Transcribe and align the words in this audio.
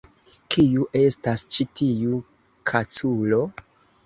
Kiu 0.53 0.87
estas 1.01 1.43
ĉi 1.57 1.67
tiu 1.81 2.17
kaculo? 2.73 3.45